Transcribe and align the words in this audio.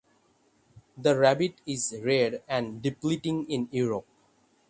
The 0.97 1.15
rabbit 1.15 1.61
is 1.67 1.95
rare 2.03 2.41
and 2.47 2.81
depleting 2.81 3.47
in 3.51 3.69
Europe. 3.71 4.07